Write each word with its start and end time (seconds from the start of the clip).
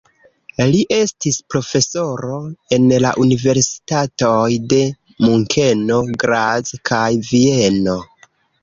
Li 0.69 0.77
estis 0.95 1.37
profesoro 1.55 2.39
en 2.79 2.89
la 3.07 3.13
universitatoj 3.27 4.41
de 4.75 4.83
Munkeno, 5.29 6.03
Graz 6.27 6.75
kaj 6.93 7.07
Vieno. 7.33 8.01